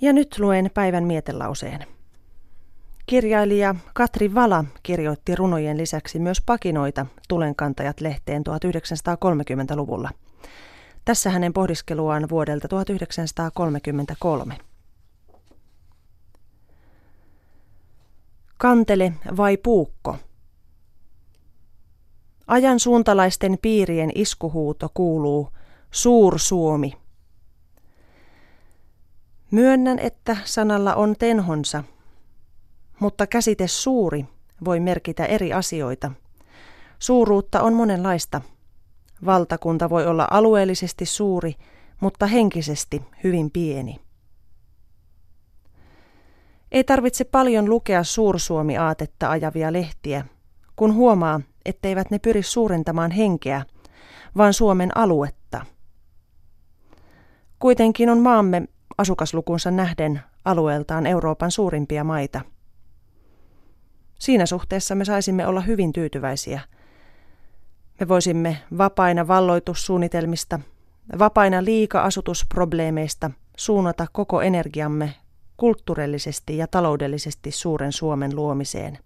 [0.00, 1.86] Ja nyt luen päivän mietelauseen.
[3.06, 10.10] Kirjailija Katri Vala kirjoitti runojen lisäksi myös pakinoita Tulenkantajat lehteen 1930-luvulla.
[11.04, 14.58] Tässä hänen pohdiskeluaan vuodelta 1933.
[18.58, 20.16] Kantele vai puukko?
[22.46, 25.48] Ajan suuntalaisten piirien iskuhuuto kuuluu
[25.90, 26.99] Suur Suomi.
[29.50, 31.84] Myönnän, että sanalla on tenhonsa,
[33.00, 34.26] mutta käsite suuri
[34.64, 36.12] voi merkitä eri asioita.
[36.98, 38.40] Suuruutta on monenlaista.
[39.26, 41.54] Valtakunta voi olla alueellisesti suuri,
[42.00, 44.00] mutta henkisesti hyvin pieni.
[46.72, 50.24] Ei tarvitse paljon lukea suursuomi-aatetta ajavia lehtiä,
[50.76, 53.64] kun huomaa, etteivät ne pyri suurentamaan henkeä,
[54.36, 55.66] vaan Suomen aluetta.
[57.58, 58.68] Kuitenkin on maamme
[59.00, 62.40] asukaslukunsa nähden alueeltaan Euroopan suurimpia maita.
[64.18, 66.60] Siinä suhteessa me saisimme olla hyvin tyytyväisiä.
[68.00, 70.60] Me voisimme vapaina valloitussuunnitelmista,
[71.18, 75.14] vapaina liika-asutusprobleemeista suunnata koko energiamme
[75.56, 78.98] kulttuurillisesti ja taloudellisesti suuren Suomen luomiseen.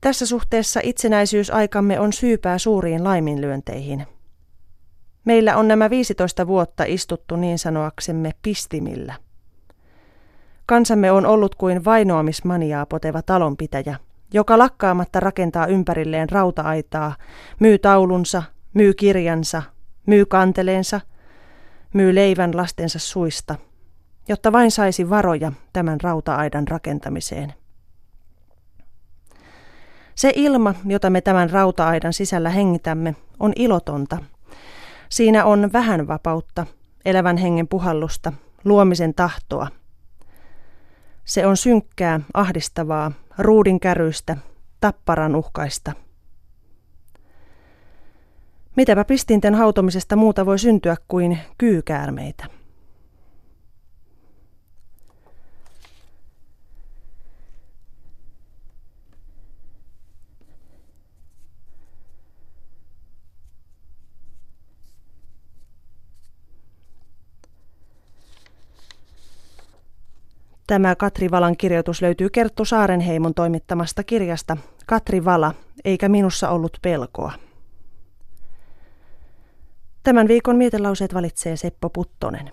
[0.00, 4.06] Tässä suhteessa itsenäisyysaikamme on syypää suuriin laiminlyönteihin.
[5.24, 9.14] Meillä on nämä 15 vuotta istuttu niin sanoaksemme pistimillä.
[10.66, 13.96] Kansamme on ollut kuin vainoamismaniaa poteva talonpitäjä,
[14.34, 17.14] joka lakkaamatta rakentaa ympärilleen rauta-aitaa,
[17.60, 18.42] myy taulunsa,
[18.74, 19.62] myy kirjansa,
[20.06, 21.00] myy kanteleensa,
[21.92, 23.54] myy leivän lastensa suista,
[24.28, 27.54] jotta vain saisi varoja tämän rauta-aidan rakentamiseen.
[30.14, 34.16] Se ilma, jota me tämän rauta-aidan sisällä hengitämme, on ilotonta.
[35.10, 36.66] Siinä on vähän vapautta,
[37.04, 38.32] elävän hengen puhallusta,
[38.64, 39.68] luomisen tahtoa.
[41.24, 44.36] Se on synkkää, ahdistavaa, ruudin käryistä,
[44.80, 45.92] tapparan uhkaista.
[48.76, 52.59] Mitäpä pistinten hautomisesta muuta voi syntyä kuin kyykäärmeitä.
[70.70, 75.54] Tämä Katri Valan kirjoitus löytyy Kerttu Saarenheimon toimittamasta kirjasta Katri Vala,
[75.84, 77.32] eikä minussa ollut pelkoa.
[80.02, 82.52] Tämän viikon mietelauseet valitsee Seppo Puttonen.